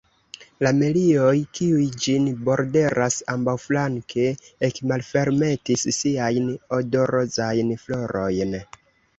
La 0.67 0.69
melioj, 0.77 1.33
kiuj 1.57 1.83
ĝin 2.05 2.25
borderas 2.47 3.17
ambaŭflanke, 3.33 4.25
ekmalfermetis 4.69 5.87
siajn 6.01 6.51
odorozajn 6.81 7.75
florojn. 7.85 8.59